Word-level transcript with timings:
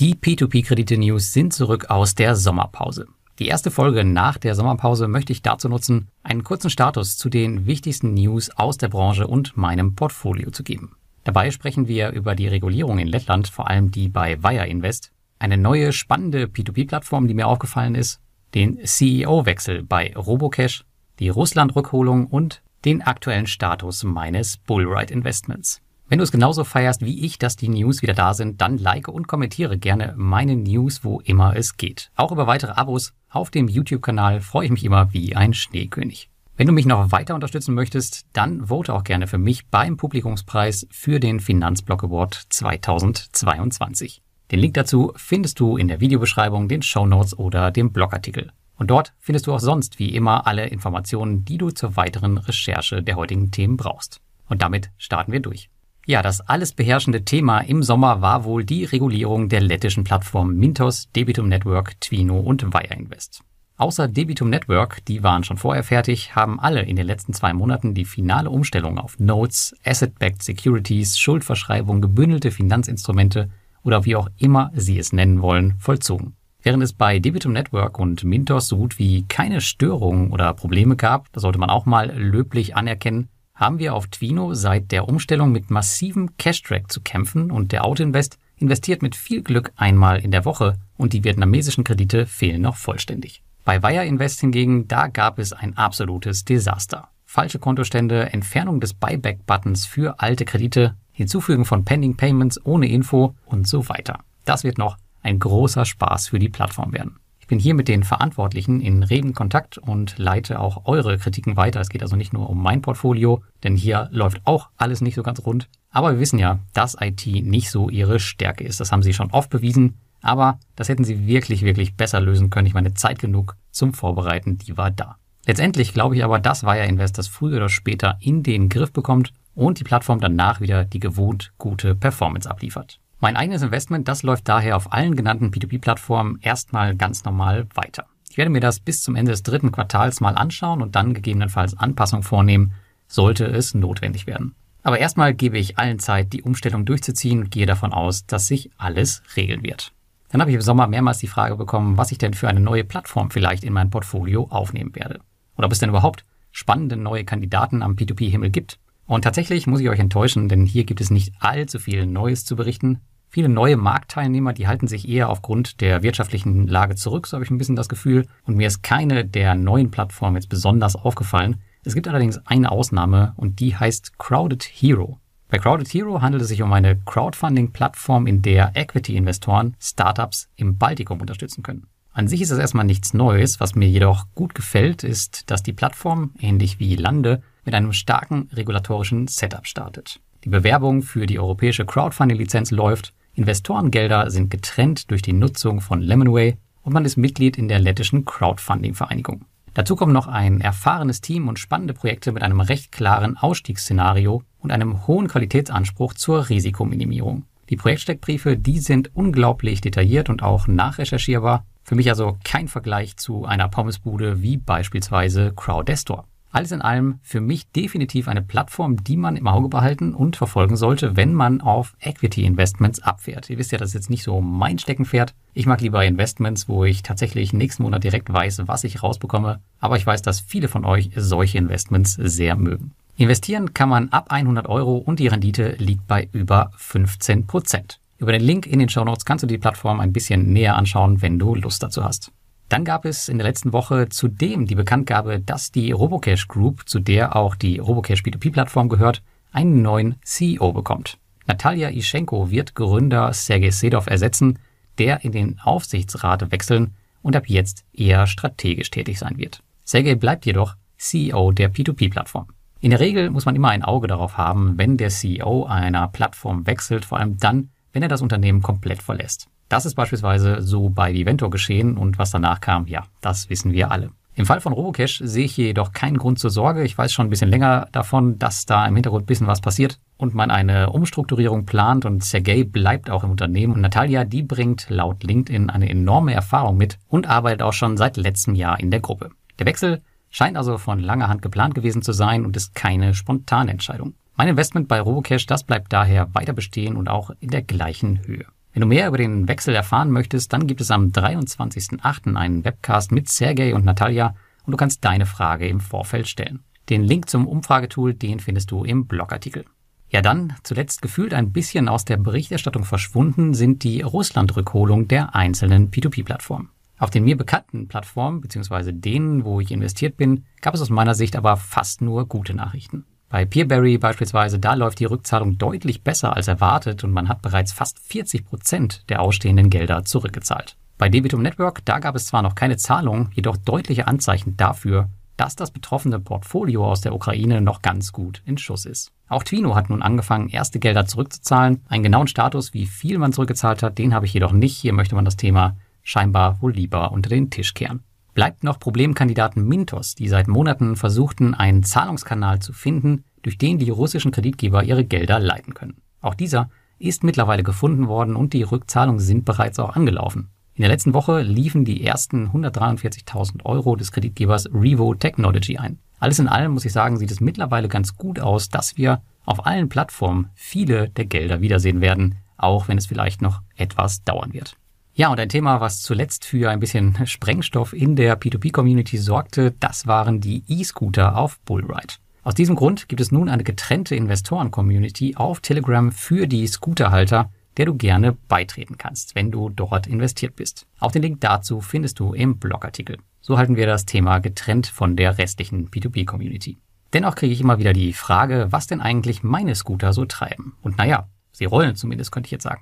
Die 0.00 0.14
P2P-Kredite-News 0.14 1.34
sind 1.34 1.52
zurück 1.52 1.90
aus 1.90 2.14
der 2.14 2.34
Sommerpause. 2.34 3.06
Die 3.38 3.48
erste 3.48 3.70
Folge 3.70 4.02
nach 4.02 4.38
der 4.38 4.54
Sommerpause 4.54 5.08
möchte 5.08 5.34
ich 5.34 5.42
dazu 5.42 5.68
nutzen, 5.68 6.08
einen 6.22 6.42
kurzen 6.42 6.70
Status 6.70 7.18
zu 7.18 7.28
den 7.28 7.66
wichtigsten 7.66 8.14
News 8.14 8.48
aus 8.48 8.78
der 8.78 8.88
Branche 8.88 9.26
und 9.26 9.58
meinem 9.58 9.94
Portfolio 9.96 10.52
zu 10.52 10.62
geben. 10.62 10.96
Dabei 11.24 11.50
sprechen 11.50 11.86
wir 11.86 12.12
über 12.12 12.34
die 12.34 12.48
Regulierung 12.48 12.98
in 12.98 13.08
Lettland, 13.08 13.48
vor 13.48 13.68
allem 13.68 13.90
die 13.90 14.08
bei 14.08 14.42
Wire 14.42 14.66
Invest, 14.68 15.12
eine 15.38 15.58
neue 15.58 15.92
spannende 15.92 16.44
P2P-Plattform, 16.44 17.28
die 17.28 17.34
mir 17.34 17.46
aufgefallen 17.46 17.94
ist, 17.94 18.20
den 18.54 18.78
CEO-Wechsel 18.82 19.82
bei 19.82 20.14
Robocash, 20.16 20.86
die 21.18 21.28
Russland-Rückholung 21.28 22.26
und 22.26 22.62
den 22.86 23.02
aktuellen 23.02 23.46
Status 23.46 24.02
meines 24.02 24.56
Bullride 24.56 25.12
Investments. 25.12 25.82
Wenn 26.10 26.18
du 26.18 26.24
es 26.24 26.32
genauso 26.32 26.64
feierst 26.64 27.02
wie 27.04 27.24
ich, 27.24 27.38
dass 27.38 27.54
die 27.54 27.68
News 27.68 28.02
wieder 28.02 28.14
da 28.14 28.34
sind, 28.34 28.60
dann 28.60 28.78
like 28.78 29.06
und 29.06 29.28
kommentiere 29.28 29.78
gerne 29.78 30.12
meine 30.16 30.56
News, 30.56 31.04
wo 31.04 31.20
immer 31.20 31.54
es 31.54 31.76
geht. 31.76 32.10
Auch 32.16 32.32
über 32.32 32.48
weitere 32.48 32.72
Abos 32.72 33.12
auf 33.28 33.52
dem 33.52 33.68
YouTube-Kanal 33.68 34.40
freue 34.40 34.64
ich 34.64 34.72
mich 34.72 34.84
immer 34.84 35.12
wie 35.12 35.36
ein 35.36 35.54
Schneekönig. 35.54 36.28
Wenn 36.56 36.66
du 36.66 36.72
mich 36.72 36.84
noch 36.84 37.12
weiter 37.12 37.36
unterstützen 37.36 37.76
möchtest, 37.76 38.26
dann 38.32 38.66
vote 38.66 38.92
auch 38.92 39.04
gerne 39.04 39.28
für 39.28 39.38
mich 39.38 39.68
beim 39.68 39.96
Publikumspreis 39.96 40.88
für 40.90 41.20
den 41.20 41.38
Finanzblock 41.38 42.02
Award 42.02 42.46
2022. 42.48 44.20
Den 44.50 44.58
Link 44.58 44.74
dazu 44.74 45.12
findest 45.14 45.60
du 45.60 45.76
in 45.76 45.86
der 45.86 46.00
Videobeschreibung, 46.00 46.66
den 46.66 46.82
Show 46.82 47.06
Notes 47.06 47.38
oder 47.38 47.70
dem 47.70 47.92
Blogartikel. 47.92 48.50
Und 48.74 48.90
dort 48.90 49.12
findest 49.20 49.46
du 49.46 49.54
auch 49.54 49.60
sonst 49.60 50.00
wie 50.00 50.12
immer 50.12 50.48
alle 50.48 50.66
Informationen, 50.66 51.44
die 51.44 51.56
du 51.56 51.70
zur 51.70 51.94
weiteren 51.94 52.36
Recherche 52.36 53.00
der 53.00 53.14
heutigen 53.14 53.52
Themen 53.52 53.76
brauchst. 53.76 54.20
Und 54.48 54.60
damit 54.60 54.90
starten 54.98 55.30
wir 55.30 55.38
durch. 55.38 55.70
Ja, 56.10 56.22
das 56.22 56.40
alles 56.40 56.72
beherrschende 56.72 57.24
Thema 57.24 57.60
im 57.60 57.84
Sommer 57.84 58.20
war 58.20 58.42
wohl 58.42 58.64
die 58.64 58.82
Regulierung 58.84 59.48
der 59.48 59.60
lettischen 59.60 60.02
Plattformen 60.02 60.56
Mintos, 60.56 61.08
Debitum 61.14 61.48
Network, 61.48 62.00
Twino 62.00 62.40
und 62.40 62.64
Wire 62.74 62.92
Invest. 62.92 63.44
Außer 63.76 64.08
Debitum 64.08 64.50
Network, 64.50 65.04
die 65.04 65.22
waren 65.22 65.44
schon 65.44 65.56
vorher 65.56 65.84
fertig, 65.84 66.34
haben 66.34 66.58
alle 66.58 66.82
in 66.82 66.96
den 66.96 67.06
letzten 67.06 67.32
zwei 67.32 67.52
Monaten 67.52 67.94
die 67.94 68.04
finale 68.04 68.50
Umstellung 68.50 68.98
auf 68.98 69.20
Notes, 69.20 69.72
Asset-Backed 69.84 70.42
Securities, 70.42 71.16
Schuldverschreibung, 71.16 72.00
gebündelte 72.00 72.50
Finanzinstrumente 72.50 73.48
oder 73.84 74.04
wie 74.04 74.16
auch 74.16 74.28
immer 74.36 74.72
Sie 74.74 74.98
es 74.98 75.12
nennen 75.12 75.42
wollen, 75.42 75.76
vollzogen. 75.78 76.34
Während 76.60 76.82
es 76.82 76.92
bei 76.92 77.20
Debitum 77.20 77.52
Network 77.52 78.00
und 78.00 78.24
Mintos 78.24 78.66
so 78.66 78.78
gut 78.78 78.98
wie 78.98 79.26
keine 79.28 79.60
Störungen 79.60 80.32
oder 80.32 80.54
Probleme 80.54 80.96
gab, 80.96 81.32
das 81.32 81.42
sollte 81.42 81.60
man 81.60 81.70
auch 81.70 81.86
mal 81.86 82.10
löblich 82.10 82.74
anerkennen, 82.74 83.28
haben 83.60 83.78
wir 83.78 83.94
auf 83.94 84.06
Twino 84.08 84.54
seit 84.54 84.90
der 84.90 85.06
Umstellung 85.06 85.52
mit 85.52 85.70
massivem 85.70 86.36
Cash-Track 86.38 86.90
zu 86.90 87.02
kämpfen 87.02 87.50
und 87.50 87.72
der 87.72 87.84
Autoinvest 87.84 88.38
investiert 88.56 89.02
mit 89.02 89.14
viel 89.14 89.42
Glück 89.42 89.70
einmal 89.76 90.18
in 90.18 90.30
der 90.30 90.46
Woche 90.46 90.78
und 90.96 91.12
die 91.12 91.22
vietnamesischen 91.22 91.84
Kredite 91.84 92.26
fehlen 92.26 92.62
noch 92.62 92.76
vollständig. 92.76 93.42
Bei 93.66 93.82
Wire 93.82 94.06
Invest 94.06 94.40
hingegen, 94.40 94.88
da 94.88 95.08
gab 95.08 95.38
es 95.38 95.52
ein 95.52 95.76
absolutes 95.76 96.46
Desaster. 96.46 97.08
Falsche 97.26 97.58
Kontostände, 97.58 98.32
Entfernung 98.32 98.80
des 98.80 98.94
Buyback-Buttons 98.94 99.86
für 99.86 100.18
alte 100.20 100.46
Kredite, 100.46 100.96
Hinzufügen 101.12 101.66
von 101.66 101.84
Pending 101.84 102.16
Payments 102.16 102.64
ohne 102.64 102.88
Info 102.88 103.34
und 103.44 103.68
so 103.68 103.88
weiter. 103.90 104.20
Das 104.46 104.64
wird 104.64 104.78
noch 104.78 104.96
ein 105.22 105.38
großer 105.38 105.84
Spaß 105.84 106.28
für 106.28 106.38
die 106.38 106.48
Plattform 106.48 106.94
werden 106.94 107.20
bin 107.50 107.58
hier 107.58 107.74
mit 107.74 107.88
den 107.88 108.04
Verantwortlichen 108.04 108.80
in 108.80 109.02
regen 109.02 109.34
Kontakt 109.34 109.76
und 109.76 110.16
leite 110.18 110.60
auch 110.60 110.86
eure 110.86 111.18
Kritiken 111.18 111.56
weiter. 111.56 111.80
Es 111.80 111.88
geht 111.88 112.00
also 112.00 112.14
nicht 112.14 112.32
nur 112.32 112.48
um 112.48 112.62
mein 112.62 112.80
Portfolio, 112.80 113.42
denn 113.64 113.74
hier 113.74 114.08
läuft 114.12 114.40
auch 114.44 114.68
alles 114.76 115.00
nicht 115.00 115.16
so 115.16 115.24
ganz 115.24 115.44
rund. 115.44 115.68
Aber 115.90 116.12
wir 116.12 116.20
wissen 116.20 116.38
ja, 116.38 116.60
dass 116.74 116.96
IT 117.00 117.26
nicht 117.26 117.72
so 117.72 117.90
ihre 117.90 118.20
Stärke 118.20 118.62
ist. 118.62 118.78
Das 118.78 118.92
haben 118.92 119.02
sie 119.02 119.12
schon 119.12 119.32
oft 119.32 119.50
bewiesen. 119.50 119.98
Aber 120.22 120.60
das 120.76 120.88
hätten 120.88 121.02
sie 121.02 121.26
wirklich, 121.26 121.62
wirklich 121.62 121.96
besser 121.96 122.20
lösen 122.20 122.50
können. 122.50 122.68
Ich 122.68 122.74
meine, 122.74 122.94
Zeit 122.94 123.18
genug 123.18 123.56
zum 123.72 123.94
Vorbereiten, 123.94 124.58
die 124.58 124.76
war 124.76 124.92
da. 124.92 125.16
Letztendlich 125.44 125.92
glaube 125.92 126.14
ich 126.14 126.22
aber, 126.22 126.38
dass 126.38 126.62
Wire 126.62 126.86
Invest 126.86 127.18
das 127.18 127.26
früher 127.26 127.56
oder 127.56 127.68
später 127.68 128.16
in 128.20 128.44
den 128.44 128.68
Griff 128.68 128.92
bekommt 128.92 129.32
und 129.56 129.80
die 129.80 129.84
Plattform 129.84 130.20
danach 130.20 130.60
wieder 130.60 130.84
die 130.84 131.00
gewohnt 131.00 131.52
gute 131.58 131.96
Performance 131.96 132.48
abliefert. 132.48 133.00
Mein 133.22 133.36
eigenes 133.36 133.60
Investment, 133.60 134.08
das 134.08 134.22
läuft 134.22 134.48
daher 134.48 134.76
auf 134.76 134.94
allen 134.94 135.14
genannten 135.14 135.50
P2P-Plattformen 135.50 136.38
erstmal 136.40 136.96
ganz 136.96 137.22
normal 137.24 137.66
weiter. 137.74 138.06
Ich 138.30 138.38
werde 138.38 138.50
mir 138.50 138.60
das 138.60 138.80
bis 138.80 139.02
zum 139.02 139.14
Ende 139.14 139.32
des 139.32 139.42
dritten 139.42 139.72
Quartals 139.72 140.22
mal 140.22 140.36
anschauen 140.36 140.80
und 140.80 140.96
dann 140.96 141.12
gegebenenfalls 141.12 141.76
Anpassungen 141.76 142.22
vornehmen, 142.22 142.72
sollte 143.08 143.44
es 143.44 143.74
notwendig 143.74 144.26
werden. 144.26 144.54
Aber 144.82 144.98
erstmal 144.98 145.34
gebe 145.34 145.58
ich 145.58 145.78
allen 145.78 145.98
Zeit, 145.98 146.32
die 146.32 146.42
Umstellung 146.42 146.86
durchzuziehen 146.86 147.40
und 147.40 147.50
gehe 147.50 147.66
davon 147.66 147.92
aus, 147.92 148.24
dass 148.24 148.46
sich 148.46 148.70
alles 148.78 149.22
regeln 149.36 149.62
wird. 149.62 149.92
Dann 150.30 150.40
habe 150.40 150.50
ich 150.50 150.54
im 150.54 150.62
Sommer 150.62 150.86
mehrmals 150.86 151.18
die 151.18 151.26
Frage 151.26 151.56
bekommen, 151.56 151.98
was 151.98 152.12
ich 152.12 152.18
denn 152.18 152.32
für 152.32 152.48
eine 152.48 152.60
neue 152.60 152.84
Plattform 152.84 153.30
vielleicht 153.30 153.64
in 153.64 153.74
mein 153.74 153.90
Portfolio 153.90 154.46
aufnehmen 154.48 154.94
werde. 154.94 155.20
Oder 155.58 155.66
ob 155.66 155.72
es 155.72 155.78
denn 155.78 155.90
überhaupt 155.90 156.24
spannende 156.52 156.96
neue 156.96 157.24
Kandidaten 157.24 157.82
am 157.82 157.96
P2P-Himmel 157.96 158.48
gibt. 158.48 158.78
Und 159.04 159.22
tatsächlich 159.22 159.66
muss 159.66 159.80
ich 159.80 159.90
euch 159.90 159.98
enttäuschen, 159.98 160.48
denn 160.48 160.64
hier 160.64 160.84
gibt 160.84 161.00
es 161.00 161.10
nicht 161.10 161.34
allzu 161.40 161.80
viel 161.80 162.06
Neues 162.06 162.44
zu 162.44 162.56
berichten. 162.56 163.00
Viele 163.32 163.48
neue 163.48 163.76
Marktteilnehmer, 163.76 164.52
die 164.52 164.66
halten 164.66 164.88
sich 164.88 165.08
eher 165.08 165.28
aufgrund 165.28 165.80
der 165.80 166.02
wirtschaftlichen 166.02 166.66
Lage 166.66 166.96
zurück, 166.96 167.28
so 167.28 167.36
habe 167.36 167.44
ich 167.44 167.50
ein 167.52 167.58
bisschen 167.58 167.76
das 167.76 167.88
Gefühl. 167.88 168.26
Und 168.44 168.56
mir 168.56 168.66
ist 168.66 168.82
keine 168.82 169.24
der 169.24 169.54
neuen 169.54 169.92
Plattformen 169.92 170.34
jetzt 170.34 170.48
besonders 170.48 170.96
aufgefallen. 170.96 171.60
Es 171.84 171.94
gibt 171.94 172.08
allerdings 172.08 172.44
eine 172.44 172.72
Ausnahme 172.72 173.32
und 173.36 173.60
die 173.60 173.76
heißt 173.76 174.18
Crowded 174.18 174.64
Hero. 174.64 175.20
Bei 175.48 175.58
Crowded 175.58 175.86
Hero 175.88 176.20
handelt 176.20 176.42
es 176.42 176.48
sich 176.48 176.60
um 176.60 176.72
eine 176.72 176.96
Crowdfunding-Plattform, 176.96 178.26
in 178.26 178.42
der 178.42 178.72
Equity-Investoren 178.74 179.76
Startups 179.80 180.48
im 180.56 180.76
Baltikum 180.76 181.20
unterstützen 181.20 181.62
können. 181.62 181.86
An 182.12 182.26
sich 182.26 182.40
ist 182.40 182.50
das 182.50 182.58
erstmal 182.58 182.84
nichts 182.84 183.14
Neues. 183.14 183.60
Was 183.60 183.76
mir 183.76 183.88
jedoch 183.88 184.26
gut 184.34 184.56
gefällt, 184.56 185.04
ist, 185.04 185.48
dass 185.52 185.62
die 185.62 185.72
Plattform, 185.72 186.32
ähnlich 186.40 186.80
wie 186.80 186.96
Lande, 186.96 187.42
mit 187.64 187.74
einem 187.74 187.92
starken 187.92 188.48
regulatorischen 188.52 189.28
Setup 189.28 189.68
startet. 189.68 190.18
Die 190.42 190.48
Bewerbung 190.48 191.02
für 191.02 191.26
die 191.26 191.38
europäische 191.38 191.86
Crowdfunding-Lizenz 191.86 192.72
läuft 192.72 193.12
Investorengelder 193.34 194.30
sind 194.30 194.50
getrennt 194.50 195.10
durch 195.10 195.22
die 195.22 195.32
Nutzung 195.32 195.80
von 195.80 196.00
Lemonway 196.00 196.56
und 196.82 196.92
man 196.92 197.04
ist 197.04 197.16
Mitglied 197.16 197.58
in 197.58 197.68
der 197.68 197.78
lettischen 197.78 198.24
Crowdfunding-Vereinigung. 198.24 199.44
Dazu 199.74 199.94
kommt 199.94 200.12
noch 200.12 200.26
ein 200.26 200.60
erfahrenes 200.60 201.20
Team 201.20 201.46
und 201.46 201.58
spannende 201.58 201.94
Projekte 201.94 202.32
mit 202.32 202.42
einem 202.42 202.60
recht 202.60 202.90
klaren 202.90 203.36
Ausstiegsszenario 203.36 204.42
und 204.58 204.72
einem 204.72 205.06
hohen 205.06 205.28
Qualitätsanspruch 205.28 206.14
zur 206.14 206.48
Risikominimierung. 206.48 207.44
Die 207.68 207.76
Projektsteckbriefe, 207.76 208.56
die 208.56 208.80
sind 208.80 209.14
unglaublich 209.14 209.80
detailliert 209.80 210.28
und 210.28 210.42
auch 210.42 210.66
nachrecherchierbar. 210.66 211.64
Für 211.84 211.94
mich 211.94 212.08
also 212.08 212.36
kein 212.42 212.66
Vergleich 212.66 213.16
zu 213.16 213.44
einer 213.44 213.68
Pommesbude 213.68 214.42
wie 214.42 214.56
beispielsweise 214.56 215.52
Crowdestor. 215.54 216.26
Alles 216.52 216.72
in 216.72 216.82
allem 216.82 217.20
für 217.22 217.40
mich 217.40 217.70
definitiv 217.70 218.26
eine 218.26 218.42
Plattform, 218.42 219.04
die 219.04 219.16
man 219.16 219.36
im 219.36 219.46
Auge 219.46 219.68
behalten 219.68 220.14
und 220.14 220.36
verfolgen 220.36 220.76
sollte, 220.76 221.16
wenn 221.16 221.32
man 221.32 221.60
auf 221.60 221.94
Equity 222.00 222.44
Investments 222.44 223.00
abfährt. 223.00 223.48
Ihr 223.50 223.58
wisst 223.58 223.70
ja, 223.70 223.78
das 223.78 223.90
ist 223.90 223.94
jetzt 223.94 224.10
nicht 224.10 224.24
so 224.24 224.40
mein 224.40 224.78
Steckenpferd. 224.78 225.34
Ich 225.54 225.66
mag 225.66 225.80
lieber 225.80 226.04
Investments, 226.04 226.68
wo 226.68 226.84
ich 226.84 227.02
tatsächlich 227.02 227.52
nächsten 227.52 227.84
Monat 227.84 228.02
direkt 228.02 228.32
weiß, 228.32 228.62
was 228.66 228.82
ich 228.82 229.02
rausbekomme. 229.02 229.60
Aber 229.78 229.96
ich 229.96 230.06
weiß, 230.06 230.22
dass 230.22 230.40
viele 230.40 230.66
von 230.66 230.84
euch 230.84 231.10
solche 231.14 231.58
Investments 231.58 232.14
sehr 232.14 232.56
mögen. 232.56 232.92
Investieren 233.16 233.74
kann 233.74 233.88
man 233.88 234.08
ab 234.08 234.32
100 234.32 234.66
Euro 234.68 234.96
und 234.96 235.20
die 235.20 235.28
Rendite 235.28 235.76
liegt 235.78 236.06
bei 236.08 236.28
über 236.32 236.72
15 236.76 237.46
Prozent. 237.46 238.00
Über 238.18 238.32
den 238.32 238.42
Link 238.42 238.66
in 238.66 238.78
den 238.78 238.88
Show 238.88 239.04
Notes 239.04 239.24
kannst 239.24 239.42
du 239.44 239.46
die 239.46 239.58
Plattform 239.58 240.00
ein 240.00 240.12
bisschen 240.12 240.52
näher 240.52 240.76
anschauen, 240.76 241.22
wenn 241.22 241.38
du 241.38 241.54
Lust 241.54 241.82
dazu 241.82 242.02
hast. 242.02 242.32
Dann 242.70 242.84
gab 242.84 243.04
es 243.04 243.28
in 243.28 243.36
der 243.36 243.48
letzten 243.48 243.72
Woche 243.72 244.08
zudem 244.10 244.64
die 244.64 244.76
Bekanntgabe, 244.76 245.40
dass 245.40 245.72
die 245.72 245.90
Robocash 245.90 246.46
Group, 246.46 246.88
zu 246.88 247.00
der 247.00 247.34
auch 247.34 247.56
die 247.56 247.78
Robocash 247.78 248.22
P2P-Plattform 248.22 248.88
gehört, 248.88 249.22
einen 249.50 249.82
neuen 249.82 250.14
CEO 250.22 250.72
bekommt. 250.72 251.18
Natalia 251.48 251.90
Ischenko 251.90 252.52
wird 252.52 252.76
Gründer 252.76 253.32
Sergei 253.32 253.70
Sedov 253.70 254.06
ersetzen, 254.06 254.60
der 254.98 255.24
in 255.24 255.32
den 255.32 255.58
Aufsichtsrat 255.58 256.52
wechseln 256.52 256.94
und 257.22 257.34
ab 257.34 257.48
jetzt 257.48 257.84
eher 257.92 258.28
strategisch 258.28 258.90
tätig 258.90 259.18
sein 259.18 259.36
wird. 259.36 259.64
Sergei 259.82 260.14
bleibt 260.14 260.46
jedoch 260.46 260.76
CEO 260.96 261.50
der 261.50 261.74
P2P-Plattform. 261.74 262.46
In 262.78 262.90
der 262.90 263.00
Regel 263.00 263.30
muss 263.30 263.46
man 263.46 263.56
immer 263.56 263.70
ein 263.70 263.82
Auge 263.82 264.06
darauf 264.06 264.38
haben, 264.38 264.78
wenn 264.78 264.96
der 264.96 265.08
CEO 265.08 265.64
einer 265.64 266.06
Plattform 266.06 266.68
wechselt, 266.68 267.04
vor 267.04 267.18
allem 267.18 267.36
dann, 267.36 267.70
wenn 267.92 268.04
er 268.04 268.08
das 268.08 268.22
Unternehmen 268.22 268.62
komplett 268.62 269.02
verlässt. 269.02 269.48
Das 269.70 269.86
ist 269.86 269.94
beispielsweise 269.94 270.62
so 270.62 270.88
bei 270.88 271.14
Viventor 271.14 271.48
geschehen 271.48 271.96
und 271.96 272.18
was 272.18 272.32
danach 272.32 272.60
kam, 272.60 272.88
ja, 272.88 273.04
das 273.20 273.50
wissen 273.50 273.72
wir 273.72 273.92
alle. 273.92 274.10
Im 274.34 274.44
Fall 274.44 274.60
von 274.60 274.72
Robocash 274.72 275.20
sehe 275.24 275.44
ich 275.44 275.56
jedoch 275.56 275.92
keinen 275.92 276.18
Grund 276.18 276.40
zur 276.40 276.50
Sorge. 276.50 276.82
Ich 276.82 276.98
weiß 276.98 277.12
schon 277.12 277.28
ein 277.28 277.30
bisschen 277.30 277.50
länger 277.50 277.86
davon, 277.92 278.36
dass 278.36 278.66
da 278.66 278.84
im 278.84 278.96
Hintergrund 278.96 279.22
ein 279.22 279.26
bisschen 279.26 279.46
was 279.46 279.60
passiert 279.60 280.00
und 280.16 280.34
man 280.34 280.50
eine 280.50 280.90
Umstrukturierung 280.90 281.66
plant 281.66 282.04
und 282.04 282.24
Sergey 282.24 282.64
bleibt 282.64 283.10
auch 283.10 283.22
im 283.22 283.30
Unternehmen 283.30 283.74
und 283.74 283.80
Natalia, 283.80 284.24
die 284.24 284.42
bringt 284.42 284.86
laut 284.88 285.22
LinkedIn 285.22 285.70
eine 285.70 285.88
enorme 285.88 286.34
Erfahrung 286.34 286.76
mit 286.76 286.98
und 287.06 287.28
arbeitet 287.28 287.62
auch 287.62 287.72
schon 287.72 287.96
seit 287.96 288.16
letztem 288.16 288.56
Jahr 288.56 288.80
in 288.80 288.90
der 288.90 289.00
Gruppe. 289.00 289.30
Der 289.60 289.66
Wechsel 289.66 290.02
scheint 290.30 290.56
also 290.56 290.78
von 290.78 290.98
langer 290.98 291.28
Hand 291.28 291.42
geplant 291.42 291.76
gewesen 291.76 292.02
zu 292.02 292.10
sein 292.10 292.44
und 292.44 292.56
ist 292.56 292.74
keine 292.74 293.14
spontane 293.14 293.70
Entscheidung. 293.70 294.14
Mein 294.34 294.48
Investment 294.48 294.88
bei 294.88 295.00
Robocash, 295.00 295.46
das 295.46 295.62
bleibt 295.62 295.92
daher 295.92 296.34
weiter 296.34 296.54
bestehen 296.54 296.96
und 296.96 297.08
auch 297.08 297.30
in 297.38 297.50
der 297.50 297.62
gleichen 297.62 298.26
Höhe. 298.26 298.46
Wenn 298.80 298.88
du 298.88 298.96
mehr 298.96 299.08
über 299.08 299.18
den 299.18 299.46
Wechsel 299.46 299.74
erfahren 299.74 300.10
möchtest, 300.10 300.54
dann 300.54 300.66
gibt 300.66 300.80
es 300.80 300.90
am 300.90 301.08
23.08. 301.08 302.34
einen 302.34 302.64
Webcast 302.64 303.12
mit 303.12 303.28
Sergej 303.28 303.74
und 303.74 303.84
Natalia 303.84 304.34
und 304.64 304.72
du 304.72 304.78
kannst 304.78 305.04
deine 305.04 305.26
Frage 305.26 305.68
im 305.68 305.80
Vorfeld 305.80 306.28
stellen. 306.28 306.60
Den 306.88 307.04
Link 307.04 307.28
zum 307.28 307.46
Umfragetool, 307.46 308.14
den 308.14 308.40
findest 308.40 308.70
du 308.70 308.82
im 308.84 309.06
Blogartikel. 309.06 309.66
Ja, 310.08 310.22
dann 310.22 310.54
zuletzt 310.62 311.02
gefühlt 311.02 311.34
ein 311.34 311.52
bisschen 311.52 311.90
aus 311.90 312.06
der 312.06 312.16
Berichterstattung 312.16 312.84
verschwunden 312.84 313.52
sind 313.52 313.84
die 313.84 314.00
Russland-Rückholung 314.00 315.08
der 315.08 315.34
einzelnen 315.34 315.90
P2P-Plattformen. 315.90 316.70
Auf 316.96 317.10
den 317.10 317.24
mir 317.24 317.36
bekannten 317.36 317.86
Plattformen, 317.86 318.40
beziehungsweise 318.40 318.94
denen, 318.94 319.44
wo 319.44 319.60
ich 319.60 319.72
investiert 319.72 320.16
bin, 320.16 320.46
gab 320.62 320.72
es 320.72 320.80
aus 320.80 320.88
meiner 320.88 321.14
Sicht 321.14 321.36
aber 321.36 321.58
fast 321.58 322.00
nur 322.00 322.26
gute 322.26 322.54
Nachrichten. 322.54 323.04
Bei 323.30 323.44
Peerberry 323.44 323.96
beispielsweise, 323.96 324.58
da 324.58 324.74
läuft 324.74 324.98
die 324.98 325.04
Rückzahlung 325.04 325.56
deutlich 325.56 326.02
besser 326.02 326.34
als 326.34 326.48
erwartet 326.48 327.04
und 327.04 327.12
man 327.12 327.28
hat 327.28 327.42
bereits 327.42 327.72
fast 327.72 328.00
40 328.00 328.44
Prozent 328.44 329.08
der 329.08 329.22
ausstehenden 329.22 329.70
Gelder 329.70 330.04
zurückgezahlt. 330.04 330.76
Bei 330.98 331.08
Debitum 331.08 331.40
Network, 331.40 331.84
da 331.84 332.00
gab 332.00 332.16
es 332.16 332.26
zwar 332.26 332.42
noch 332.42 332.56
keine 332.56 332.76
Zahlung, 332.76 333.30
jedoch 333.32 333.56
deutliche 333.56 334.08
Anzeichen 334.08 334.56
dafür, 334.56 335.08
dass 335.36 335.54
das 335.54 335.70
betroffene 335.70 336.18
Portfolio 336.18 336.84
aus 336.84 337.02
der 337.02 337.14
Ukraine 337.14 337.60
noch 337.60 337.82
ganz 337.82 338.12
gut 338.12 338.42
in 338.46 338.58
Schuss 338.58 338.84
ist. 338.84 339.12
Auch 339.28 339.44
Twino 339.44 339.76
hat 339.76 339.90
nun 339.90 340.02
angefangen, 340.02 340.48
erste 340.48 340.80
Gelder 340.80 341.06
zurückzuzahlen. 341.06 341.82
Einen 341.88 342.02
genauen 342.02 342.26
Status, 342.26 342.74
wie 342.74 342.86
viel 342.86 343.16
man 343.18 343.32
zurückgezahlt 343.32 343.84
hat, 343.84 343.96
den 343.96 344.12
habe 344.12 344.26
ich 344.26 344.34
jedoch 344.34 344.52
nicht. 344.52 344.76
Hier 344.76 344.92
möchte 344.92 345.14
man 345.14 345.24
das 345.24 345.36
Thema 345.36 345.76
scheinbar 346.02 346.60
wohl 346.60 346.72
lieber 346.72 347.12
unter 347.12 347.30
den 347.30 347.48
Tisch 347.48 347.74
kehren. 347.74 348.02
Bleibt 348.34 348.64
noch 348.64 348.78
Problemkandidaten 348.78 349.66
Mintos, 349.66 350.14
die 350.14 350.28
seit 350.28 350.48
Monaten 350.48 350.96
versuchten, 350.96 351.54
einen 351.54 351.82
Zahlungskanal 351.82 352.60
zu 352.60 352.72
finden, 352.72 353.24
durch 353.42 353.58
den 353.58 353.78
die 353.78 353.90
russischen 353.90 354.30
Kreditgeber 354.30 354.84
ihre 354.84 355.04
Gelder 355.04 355.40
leiten 355.40 355.74
können. 355.74 356.02
Auch 356.20 356.34
dieser 356.34 356.70
ist 356.98 357.24
mittlerweile 357.24 357.62
gefunden 357.62 358.08
worden 358.08 358.36
und 358.36 358.52
die 358.52 358.62
Rückzahlungen 358.62 359.20
sind 359.20 359.44
bereits 359.44 359.78
auch 359.78 359.96
angelaufen. 359.96 360.50
In 360.74 360.82
der 360.82 360.90
letzten 360.90 361.14
Woche 361.14 361.42
liefen 361.42 361.84
die 361.84 362.04
ersten 362.04 362.48
143.000 362.48 363.64
Euro 363.64 363.96
des 363.96 364.12
Kreditgebers 364.12 364.68
Revo 364.72 365.14
Technology 365.14 365.78
ein. 365.78 365.98
Alles 366.20 366.38
in 366.38 366.48
allem 366.48 366.72
muss 366.72 366.84
ich 366.84 366.92
sagen, 366.92 367.16
sieht 367.16 367.30
es 367.30 367.40
mittlerweile 367.40 367.88
ganz 367.88 368.16
gut 368.16 368.40
aus, 368.40 368.68
dass 368.68 368.96
wir 368.96 369.22
auf 369.44 369.66
allen 369.66 369.88
Plattformen 369.88 370.50
viele 370.54 371.08
der 371.08 371.24
Gelder 371.24 371.60
wiedersehen 371.60 372.00
werden, 372.00 372.36
auch 372.56 372.88
wenn 372.88 372.98
es 372.98 373.06
vielleicht 373.06 373.42
noch 373.42 373.62
etwas 373.76 374.22
dauern 374.24 374.52
wird. 374.52 374.76
Ja, 375.20 375.28
und 375.28 375.38
ein 375.38 375.50
Thema, 375.50 375.82
was 375.82 376.00
zuletzt 376.00 376.46
für 376.46 376.70
ein 376.70 376.80
bisschen 376.80 377.26
Sprengstoff 377.26 377.92
in 377.92 378.16
der 378.16 378.40
P2P-Community 378.40 379.18
sorgte, 379.18 379.72
das 379.72 380.06
waren 380.06 380.40
die 380.40 380.64
E-Scooter 380.66 381.36
auf 381.36 381.60
Bullride. 381.60 382.14
Aus 382.42 382.54
diesem 382.54 382.74
Grund 382.74 383.06
gibt 383.06 383.20
es 383.20 383.30
nun 383.30 383.50
eine 383.50 383.62
getrennte 383.62 384.16
Investoren-Community 384.16 385.36
auf 385.36 385.60
Telegram 385.60 386.10
für 386.10 386.46
die 386.46 386.66
Scooterhalter, 386.66 387.50
der 387.76 387.84
du 387.84 387.96
gerne 387.96 388.32
beitreten 388.32 388.96
kannst, 388.96 389.34
wenn 389.34 389.50
du 389.50 389.68
dort 389.68 390.06
investiert 390.06 390.56
bist. 390.56 390.86
Auch 391.00 391.12
den 391.12 391.20
Link 391.20 391.42
dazu 391.42 391.82
findest 391.82 392.18
du 392.18 392.32
im 392.32 392.56
Blogartikel. 392.56 393.18
So 393.42 393.58
halten 393.58 393.76
wir 393.76 393.84
das 393.84 394.06
Thema 394.06 394.38
getrennt 394.38 394.86
von 394.86 395.16
der 395.16 395.36
restlichen 395.36 395.90
P2P-Community. 395.90 396.78
Dennoch 397.12 397.34
kriege 397.34 397.52
ich 397.52 397.60
immer 397.60 397.78
wieder 397.78 397.92
die 397.92 398.14
Frage, 398.14 398.68
was 398.70 398.86
denn 398.86 399.02
eigentlich 399.02 399.42
meine 399.42 399.74
Scooter 399.74 400.14
so 400.14 400.24
treiben. 400.24 400.78
Und 400.80 400.96
naja, 400.96 401.28
sie 401.52 401.66
rollen 401.66 401.94
zumindest, 401.94 402.32
könnte 402.32 402.46
ich 402.46 402.52
jetzt 402.52 402.64
sagen. 402.64 402.80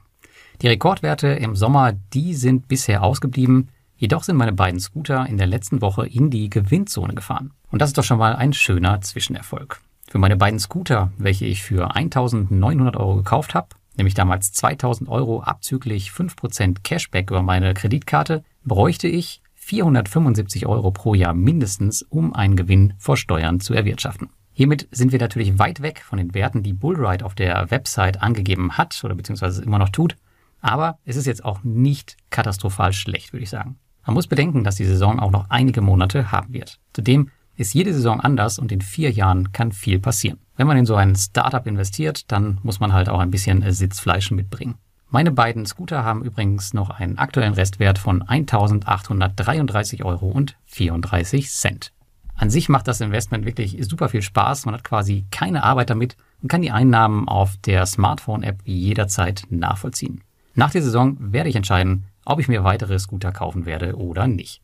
Die 0.61 0.67
Rekordwerte 0.67 1.29
im 1.29 1.55
Sommer, 1.55 1.93
die 1.93 2.35
sind 2.35 2.67
bisher 2.67 3.05
ausgeblieben. 3.05 3.69
Jedoch 3.97 4.25
sind 4.25 4.37
meine 4.37 4.53
beiden 4.53 4.81
Scooter 4.81 5.25
in 5.27 5.37
der 5.37 5.47
letzten 5.47 5.81
Woche 5.81 6.05
in 6.05 6.31
die 6.31 6.51
Gewinnzone 6.51 7.15
gefahren. 7.15 7.53
Und 7.71 7.81
das 7.81 7.91
ist 7.91 7.99
doch 7.99 8.03
schon 8.03 8.19
mal 8.19 8.35
ein 8.35 8.53
schöner 8.53 9.01
Zwischenerfolg. 9.01 9.81
Für 10.09 10.19
meine 10.19 10.37
beiden 10.37 10.59
Scooter, 10.59 11.13
welche 11.17 11.45
ich 11.45 11.63
für 11.63 11.95
1900 11.95 12.97
Euro 12.97 13.17
gekauft 13.17 13.55
habe, 13.55 13.69
nämlich 13.97 14.15
damals 14.15 14.53
2000 14.53 15.09
Euro 15.09 15.43
abzüglich 15.43 16.11
5% 16.11 16.79
Cashback 16.83 17.31
über 17.31 17.43
meine 17.43 17.73
Kreditkarte, 17.73 18.43
bräuchte 18.65 19.07
ich 19.07 19.43
475 19.55 20.67
Euro 20.67 20.91
pro 20.91 21.15
Jahr 21.15 21.35
mindestens, 21.35 22.03
um 22.03 22.35
einen 22.35 22.57
Gewinn 22.57 22.95
vor 22.99 23.17
Steuern 23.17 23.61
zu 23.61 23.75
erwirtschaften. 23.75 24.31
Hiermit 24.51 24.89
sind 24.91 25.13
wir 25.13 25.21
natürlich 25.21 25.61
weit 25.61 25.83
weg 25.83 26.03
von 26.05 26.19
den 26.19 26.35
Werten, 26.35 26.65
die 26.65 26.73
Bullride 26.73 27.25
auf 27.25 27.37
der 27.37 27.71
Website 27.71 28.23
angegeben 28.23 28.77
hat 28.77 29.01
oder 29.05 29.15
beziehungsweise 29.15 29.63
immer 29.63 29.79
noch 29.79 29.91
tut. 29.91 30.17
Aber 30.61 30.99
es 31.05 31.17
ist 31.17 31.27
jetzt 31.27 31.45
auch 31.45 31.63
nicht 31.63 32.17
katastrophal 32.31 32.93
schlecht, 32.93 33.33
würde 33.33 33.45
ich 33.45 33.51
sagen. 33.51 33.79
Man 34.07 34.15
muss 34.15 34.27
bedenken, 34.27 34.65
dass 34.65 34.77
die 34.77 34.85
Saison 34.85 35.21
auch 35.21 35.31
noch 35.31 35.51
einige 35.51 35.81
Monate 35.81 36.33
haben 36.33 36.53
wird. 36.53 36.81
Zudem 36.95 37.31
ist 37.57 37.75
jede 37.75 37.93
Saison 37.93 38.21
anders 38.21 38.59
und 38.59 38.73
in 38.73 38.81
vier 38.81 39.11
Jahren 39.11 39.53
kann 39.53 39.73
viel 39.73 39.99
passieren. 39.99 40.39
Wenn 40.57 40.67
man 40.67 40.77
in 40.77 40.87
so 40.87 40.95
ein 40.95 41.15
Startup 41.17 41.67
investiert, 41.67 42.31
dann 42.33 42.59
muss 42.63 42.81
man 42.81 42.93
halt 42.93 43.09
auch 43.09 43.19
ein 43.19 43.31
bisschen 43.31 43.71
Sitzfleisch 43.71 44.31
mitbringen. 44.31 44.77
Meine 45.11 45.31
beiden 45.31 45.65
Scooter 45.67 46.05
haben 46.05 46.23
übrigens 46.23 46.75
noch 46.75 46.91
einen 46.91 47.19
aktuellen 47.19 47.55
Restwert 47.55 47.99
von 47.99 48.23
1.833 48.23 50.05
Euro 50.05 50.29
und 50.29 50.57
34 50.67 51.51
Cent. 51.51 51.93
An 52.35 52.51
sich 52.51 52.69
macht 52.69 52.87
das 52.87 53.01
Investment 53.01 53.45
wirklich 53.45 53.77
super 53.89 54.09
viel 54.09 54.23
Spaß. 54.23 54.67
Man 54.67 54.75
hat 54.75 54.85
quasi 54.85 55.27
keine 55.31 55.65
Arbeit 55.65 55.91
damit 55.91 56.17
und 56.41 56.49
kann 56.49 56.63
die 56.63 56.71
Einnahmen 56.71 57.27
auf 57.27 57.57
der 57.65 57.85
Smartphone-App 57.85 58.61
jederzeit 58.65 59.45
nachvollziehen. 59.51 60.23
Nach 60.59 60.73
der 60.73 60.83
Saison 60.83 61.17
werde 61.21 61.49
ich 61.49 61.55
entscheiden, 61.55 62.07
ob 62.25 62.41
ich 62.41 62.49
mir 62.49 62.65
weitere 62.65 62.99
Scooter 62.99 63.31
kaufen 63.31 63.65
werde 63.65 63.95
oder 63.95 64.27
nicht. 64.27 64.61